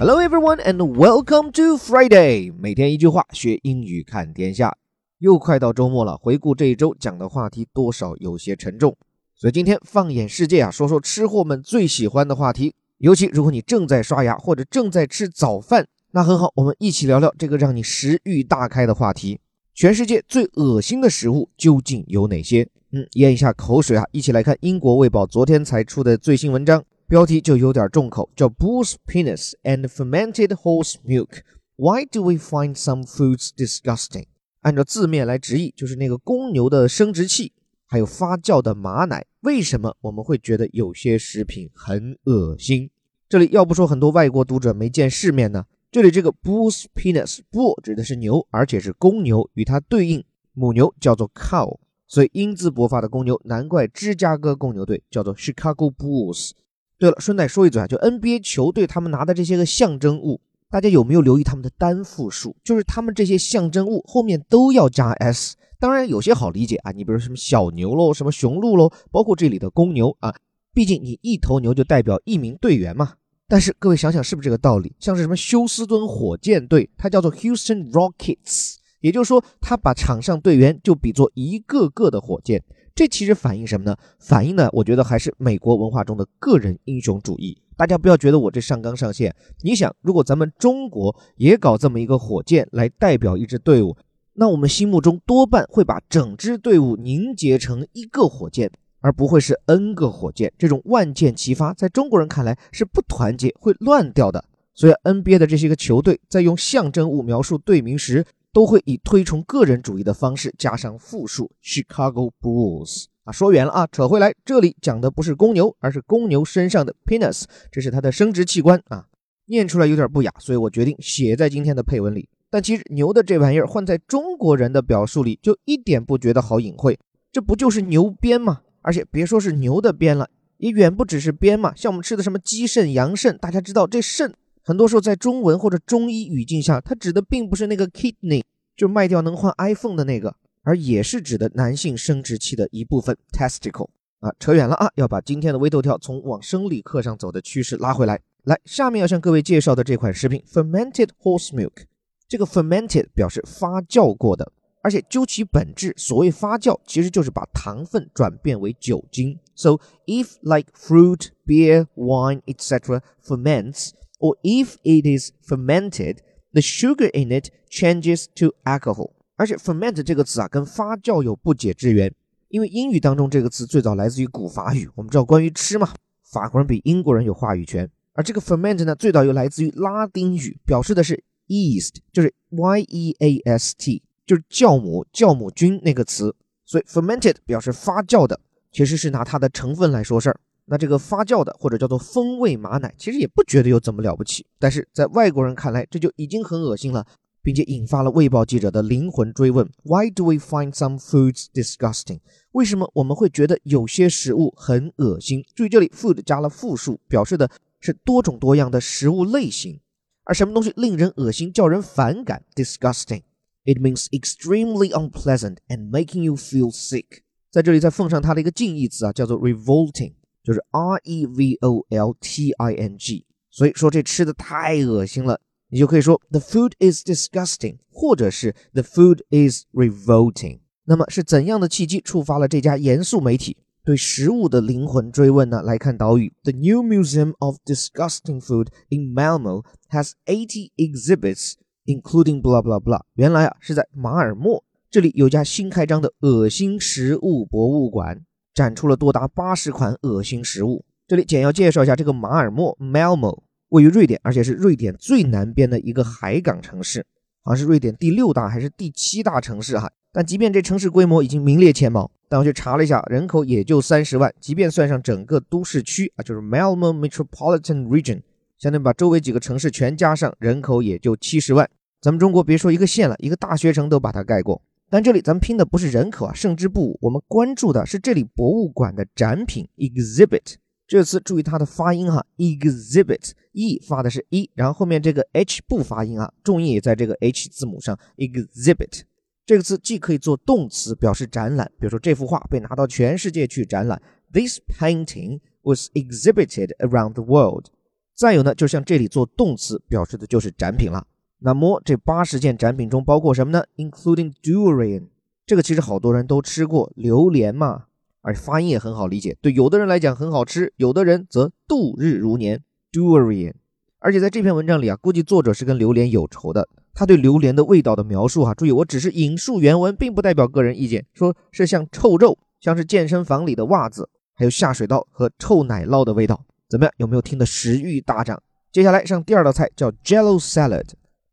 [0.00, 2.54] Hello everyone and welcome to Friday。
[2.56, 4.76] 每天一句话，学英语看天下。
[5.18, 8.96] 又快到周末了，回顾这一周讲的话题，多少有些沉重。
[9.34, 12.76] 所以今天放眼世界啊，说说吃货们最喜欢的话题。
[12.98, 19.40] 尤其如果你正在刷牙或者正在吃早饭，那很好，我们一起聊聊这个让你食欲大开的话题。
[19.74, 22.68] 全世界最恶心的食物究竟有哪些？
[22.92, 26.84] 嗯，咽一下口水啊，一起来看英国卫报昨天才出的最新文章。
[27.08, 31.40] 标题就有点重口，叫 Bull's Penis and Fermented Horse Milk。
[31.76, 34.26] Why do we find some foods disgusting？
[34.60, 37.54] 按照字面来直译，就是那个公牛的生殖器，
[37.86, 42.90] 还有发酵的马奶，为什么我们会觉得有些食品很恶心？
[43.26, 45.64] 这里要不说很多外国读者没见世面呢？
[45.90, 56.50] 这里这个 Bull's Penis，Bull 指的是牛，而且是公牛，与它对应母牛叫做 Cow，所以英姿勃发的公牛，难怪芝加哥公牛队叫做 Chicago Bulls。
[56.98, 62.56] 对了，顺带说一嘴啊，就 NBA 球队他们拿的这些个象征物，大家有没有留意他们的单复数？
[62.64, 65.56] 就是他们这些象征物后面都要加 s。
[65.78, 70.34] 当然有些好理解啊，你比如什么小牛喽，什么雄鹿喽，包括这里的公牛啊，
[70.74, 73.14] 毕竟你一头牛就代表一名队员嘛。
[73.46, 74.92] 但是各位想想是不是这个道理？
[74.98, 82.62] 像是什么休斯敦火箭队，它叫做 Houston Rockets，也就是说，他把场上队员就比作一个个的火箭。
[82.98, 83.96] 这其实反映什么呢？
[84.18, 87.56] 反映呢，我觉得还是美国文化中的个人英雄主义。
[87.76, 89.32] 大家不要觉得我这上纲上线。
[89.62, 93.96] 你想，如果咱们中国也搞这么一个火箭来代表一支队伍，
[94.34, 98.68] 那我们心目中多半会把整支队伍凝结成一个火箭，
[98.98, 100.52] 而不会是 N 个火箭。
[100.58, 104.44] 这种万箭齐发，在中国人看来是不团结，会乱掉的。
[104.74, 108.24] 所以 NBA 的这些个球队在用象征物描述队名时，
[108.58, 119.06] 都会以推崇个人主义的方式加上复数 Chicago Bulls 啊，说远了啊，扯回来，这里讲的不是公牛，而是公牛身上的 penis，这是它的生殖器官啊，
[119.46, 122.28] 念出来有点不雅，所以我决定写在今天的配文里。
[122.50, 126.98] 但其实牛的这玩意儿换在中国人的表述里，就一点不觉得好隐晦，
[127.30, 128.62] 这不就是牛鞭吗？
[128.82, 134.34] 而且别说是牛的鞭了，也远不只是鞭嘛，像我们吃的什么鸡肾、羊肾，大家知道这肾。
[134.68, 138.42] 很多时候，在中文或者中医语境下，它指的并不是那个 kidney，
[138.76, 143.88] 就卖掉能换 iPhone 的那个，而也是指的男性生殖器的一部分 testicle。
[144.20, 148.20] 啊，扯远了啊，要把今天的微头条从往生理课上走的趋势拉回来。
[148.44, 151.84] 来，下面要向各位介绍的这款食品 fermented horse milk，
[152.28, 154.52] 这个 fermented 表示发酵过的，
[154.82, 159.38] 而且究其本质，所谓发酵其实就是把糖分转变为酒精。
[159.54, 163.00] So if like fruit, beer, wine, etc.
[163.24, 166.18] ferments or if it is fermented,
[166.52, 169.12] the sugar in it changes to alcohol。
[169.36, 172.12] 而且 ferment 这个词啊，跟发酵有不解之缘，
[172.48, 174.88] 因为英语当中这个词最早来自于古法语。
[174.96, 177.88] 我们知道关于吃嘛，法国人比英国人有话语权。
[178.14, 186.34] 而这个 ferment 呢，最早又来自于拉丁语，表示的是 yeast，就是 y e a s t，就是酵母、酵母菌那个词。
[186.64, 188.40] 所以 fermented 表示发酵的，
[188.72, 190.40] 其实是拿它的成分来说事儿。
[190.70, 197.06] 那这个发酵的或者叫做风味马奶，其实也不觉得有怎么了不起，但是在外国人看来，这就已经很恶心了，
[197.42, 202.20] 并且引发了卫报记者的灵魂追问：Why do we find some foods disgusting？
[202.52, 205.42] 为什么我们会觉得有些食物很恶心？
[205.54, 207.50] 注意这里 food 加了复数，表示的
[207.80, 209.80] 是多种多样的食物类型。
[210.24, 217.22] 而什么东西令人恶心、叫人反感？Disgusting，it means extremely unpleasant and making you feel sick。
[217.50, 220.12] 在这里再奉上它的一个近义词啊，叫做 revolting。
[220.47, 225.39] 就是 R E V O L T I N G，所以说这吃的太恶心了，
[225.69, 230.59] 你就可以说 The food is disgusting，或者是 The food is revolting。
[230.85, 233.55] 那么是怎样的契机触发了这家严肃媒体
[233.85, 235.61] 对食物的灵魂追问呢？
[235.61, 241.53] 来看岛屿，The new Museum of Disgusting Food in Malmo has eighty exhibits,
[241.85, 243.03] including blah blah blah。
[243.13, 248.25] 原来啊是在马尔默，这里有家新开张的恶心食物博物馆。
[248.58, 250.84] 展出了多达八十款恶心食物。
[251.06, 257.06] 这里简要介绍一下，这个马尔默 （Malmo） 位于瑞典，而且是瑞典最南边的一个海港城市，
[257.44, 259.88] 好像是瑞典第六大还是第七大城市哈。
[260.10, 264.34] 但即便这城市规模已经名列前茅，但我去查了一下，人口也就三十万。
[264.40, 268.22] 即便算上整个都市区啊，就是 Malmo Metropolitan Region，
[268.58, 271.70] 相当于把周围几个城市全加上，人口也就七十万。
[272.00, 274.60] 咱们中国别说一个县了，一个大学城都把它盖过。
[274.90, 276.98] 但这里咱们拼的不是人口啊，胜之不武。
[277.02, 280.54] 我们关注的是这里博物馆的展品 exhibit
[280.86, 287.98] 这个词，注意它的发音哈，exhibit e 发的是一，然后后面这个 h 不发音啊，重音也在这个 h 字母上。
[288.16, 289.02] exhibit
[289.44, 294.00] 这个词既可以做动词表示展览，比如说这幅画被拿到全世界去展览
[294.32, 297.66] ，This painting was exhibited around the world。
[298.14, 301.06] 再有呢，就像这里做动词，表示的就是展品了。
[301.40, 305.08] 那么这八十件展品中包括什么呢？Including durian，
[305.46, 307.84] 这个其实好多人都吃过榴莲嘛，
[308.22, 309.36] 而发音也很好理解。
[309.40, 312.62] 对有的人来讲很好吃，有的人则度日如年。
[312.90, 313.52] Durian，
[313.98, 316.68] 而且在这篇文章里啊，估计作者是跟榴莲有仇的。
[316.94, 321.04] 他对榴莲的味道的描述哈，注意我只是引述原文，并不代表个人意见。
[321.12, 326.44] 说是像臭肉，像是健身房里的袜子，还有下水道和臭奶酪的味道。
[326.68, 326.92] 怎么样？
[326.96, 328.42] 有没有听得食欲大涨？
[328.72, 330.86] 接下来上第二道菜叫 Jello Salad。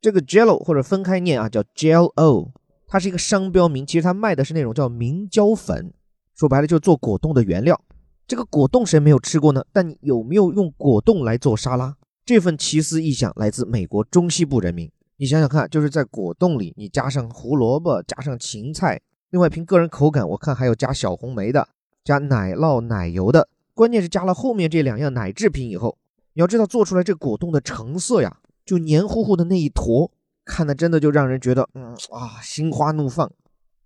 [0.06, 2.52] 这个 Jello 或者分开念啊，叫 Jello，
[2.86, 3.84] 它是一个商标名。
[3.84, 5.92] 其实它卖的是那种叫明胶粉，
[6.36, 7.81] 说白了就是做果冻的原料。
[8.28, 9.66] 这个果冻谁没有吃过呢？
[9.74, 11.98] 但你有没有用果冻来做沙拉？
[12.24, 14.88] 这份奇思异想来自美国中西部人民。
[15.18, 19.01] 你想想看，就是在果冻里你加上胡萝卜，加上芹菜，
[19.31, 21.68] 另外凭个人口感，我看还有加小红莓的，
[22.04, 23.50] 加奶酪、奶油的。
[23.74, 25.98] 关键是加了后面这两样奶制品以后，
[26.34, 28.38] 你要知道做出来这果冻的成色呀。
[28.66, 30.12] 就黏糊糊的那一坨，
[30.44, 33.32] 看的真的就让人觉得，嗯啊，心花怒放。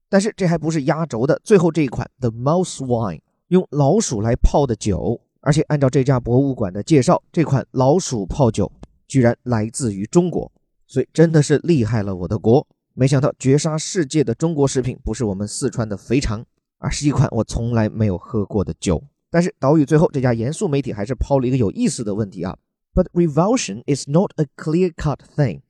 [0.08, 8.72] 但是这还不是压轴的，最后这一款 The Mouse Wine 用老鼠来泡的酒，而且按照这家博物馆的介绍，这款老鼠泡酒
[9.08, 10.52] 居然来自于中国，
[10.88, 12.66] 所以真的是厉害了我的国！
[12.94, 16.44] 没想到绝杀世界的中国食品不是我们四川的肥肠，
[16.80, 19.02] 而是一款我从来没有喝过的酒。
[19.30, 22.58] 但是岛屿最后这家严肃媒体还是抛了一个有意思的问题啊。
[22.94, 25.62] But revulsion is not a clear-cut thing。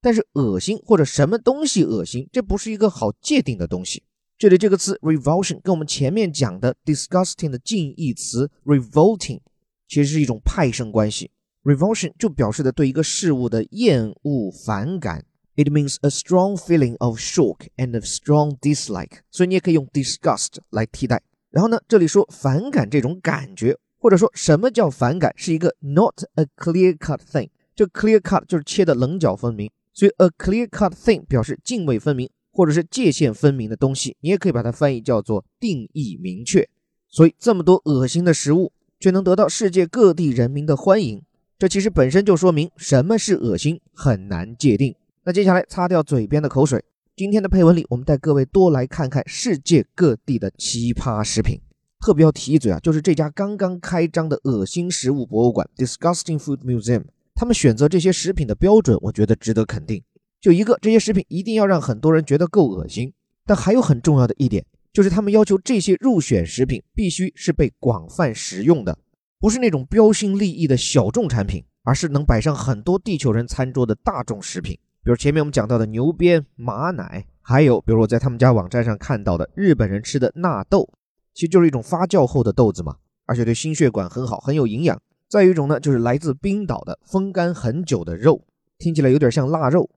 [0.00, 4.04] 但是恶心或者什么东西恶心，这不是一个好界定的东西。
[4.38, 9.40] 这里这个词 revulsion 跟我们前面讲的 disgusting 的近义词 revolting
[9.88, 11.32] 其实是一种派生关系。
[11.64, 15.24] revulsion 就表示的对一个事物的厌恶、反感。
[15.56, 19.18] It means a strong feeling of shock and a strong dislike。
[19.32, 21.20] 所以你也可以用 disgust 来替代。
[21.50, 23.76] 然后呢，这里说反感这种感觉。
[23.98, 27.50] 或者说什么叫反感，是一个 not a clear cut thing。
[27.74, 34.16] 这 clear cut 就是切的棱角分明，所以 a clear cut thing 表示泾渭分明或者是界限分明的东西。
[34.20, 36.68] 你也可以把它翻译叫做定义明确。
[37.08, 41.22] 所以这么多恶心的食物，却能得到世界各地人民的欢迎，
[41.58, 44.94] 这其实本身就说明什么是恶心很难界定。
[45.24, 46.84] 那接下来擦掉嘴边的口水，
[47.16, 51.60] 今天的配文里，我们带各位多来看看世界各地的奇葩食品。
[52.00, 57.04] 特别要提一嘴啊，就是这家刚刚开张的恶心食物博物馆 （Disgusting Food Museum），
[57.34, 60.02] 他们选择这些食品的标准，我觉得值得肯定。
[60.40, 63.12] 就一个，这些食品一定要让很多人觉得够恶心。
[63.44, 68.96] 但还有很重要的一点，就是他们要求这些入选食品必须是被广泛食用的，
[69.40, 74.78] 不是那种标新立异的小众产品，而是能摆上很多地球人餐桌的大众食品。
[75.02, 80.88] 比如前面我们讲到的牛鞭、马奶，还有比如我在他们家网站上看到的日本人吃的纳豆。
[81.38, 85.00] 其实就是一种发酵后的豆子嘛，而且对心血管很好，很有营养。
[85.28, 88.42] 再有一种呢，就是来自冰岛的风干很久的肉，
[88.76, 89.88] 听起来有点像腊肉，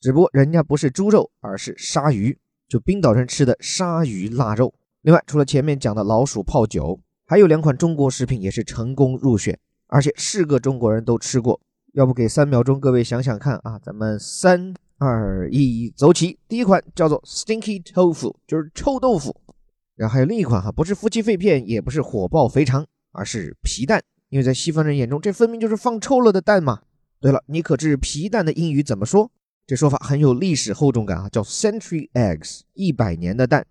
[0.00, 2.36] 只不过人家不是猪肉，而是鲨鱼，
[2.66, 4.74] 就冰岛人吃的鲨鱼腊肉。
[5.02, 9.56] 另外，除了前面讲的老鼠泡酒，还有两款中国食品也是成功入选，
[9.86, 11.60] 而且是个中国人都吃过。
[11.92, 16.40] 要不给三秒钟，各位想想看啊，咱们三二一，走起！
[16.48, 19.40] 第一款叫做 Stinky Tofu，就是臭豆腐。
[19.98, 24.00] 然后还有另一款哈，不是夫妻肺片，也不是火爆肥肠，而是皮蛋。
[24.28, 26.82] 因为在西方人眼中，这分明就是放臭了的蛋嘛。
[27.18, 29.28] 对了，你可知皮蛋的英语怎么说？
[29.66, 33.66] 这说法很有历史厚重感啊，叫 century eggs，一百年的蛋。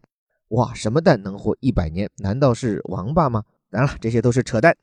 [0.50, 2.10] 哇，什么蛋能活一百年？
[2.18, 3.46] 难道是王八吗？
[3.70, 4.76] 当然了，这些都是扯淡。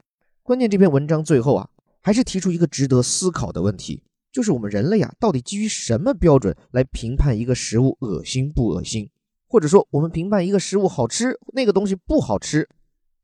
[0.42, 1.68] 关键这篇文章最后啊，
[2.00, 9.10] 还是提出一个值得思考的问题，就是我们人类啊，到底基于什么标准来评判一个食物恶心不恶心？
[9.54, 12.68] 或者说，我们评判一个食物好吃，那个东西不好吃，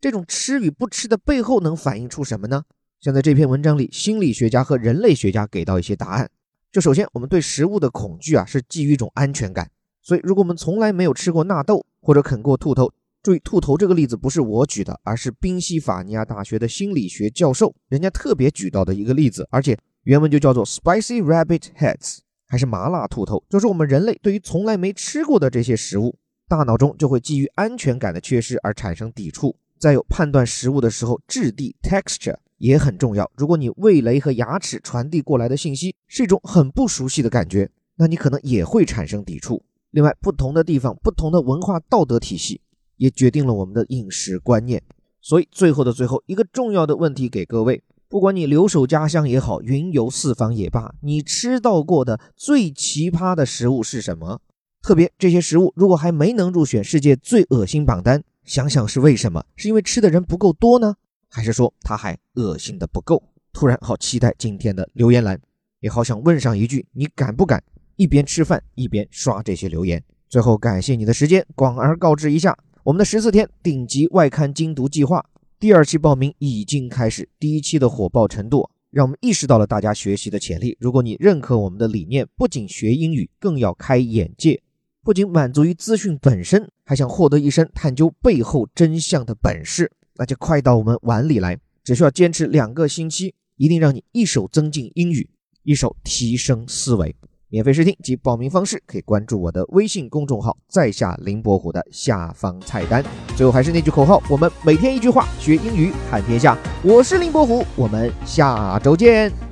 [0.01, 2.63] 这种吃与不吃的背后能反映出什么呢？
[3.01, 6.31] 像在这篇文章里，心理学家和人类学家给到一些答案。
[6.71, 9.69] 就首先，我们对食物的恐惧啊，是基于一种安全感。
[10.01, 12.93] 所以，如果我们从来没有吃过纳豆或者啃过兔头，
[13.25, 26.17] 注意，兔头这个例子不是我举的，而是宾夕法尼亚大学的心理学教授人家特别举到的一个例子，而且原文就叫做 spicy rabbit heads，还是麻辣兔头，就是我们人类对于从来没吃过的这些食物。
[26.51, 29.55] 大脑中就会基于安全感的缺失而产生抵触。
[29.79, 33.31] 再有判断食物的时候，质地 （texture） 也很重要。
[33.37, 39.63] 如果你味蕾和牙齿传递过来的信息是一种很不熟悉的感觉，那你可能也会产生抵触。
[39.93, 42.61] 另外，不同的地方、不同的文化道德体系
[42.97, 44.83] 也决定了我们的饮食观念。
[45.21, 54.41] 所以，最后的最后，一个重要的问题给各位：不管你留守家乡也好，云游四方也罢，你吃到过的最奇葩的食物是什么？
[54.83, 59.45] 特别这些食物如果还没能入选世界最恶心榜单，想想是为什么？
[59.57, 60.95] 是因为吃的人不够多呢，
[61.29, 63.23] 还是说它还恶心的不够？
[63.53, 65.39] 突然好期待今天的留言栏，
[65.81, 67.63] 也好想问上一句：你敢不敢
[67.97, 70.03] 一边吃饭一边刷这些留言？
[70.29, 75.25] 最后感谢你的时间，广而告之一下，我们的十四天顶级外刊精读计划
[75.59, 80.77] 第二期报名已经开始，第一期的火爆程度让我们意识到了大家学习的潜力。
[80.81, 84.63] 如果你认可我们的理念，不仅学英语，更要开眼界，
[85.03, 93.35] 不仅满足于资讯本身，还想获得一身探究背后真相的本事，那就快到我们碗里来，只需要坚持两个星期。
[93.57, 95.29] 一定让你一手增进英语，
[95.65, 97.15] 一手提升思维。
[97.51, 103.05] 免费试听及报名方式可以关注我的微信公众号，在下林伯虎的下方菜单。
[103.37, 106.57] 最后还是那句口号：我们每天一句话，学英语看天下。
[106.83, 109.50] 我是林伯虎，我们下周见。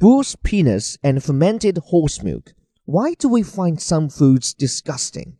[0.00, 2.54] Bruised penis and fermented horse milk.
[2.86, 5.36] Why do we find some foods disgusting?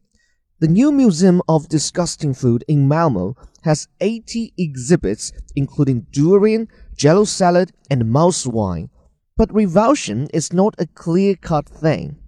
[0.58, 7.72] The new Museum of Disgusting Food in Malmo has 80 exhibits, including durian, jello salad,
[7.90, 8.90] and mouse wine.
[9.34, 12.18] But revulsion is not a clear cut thing.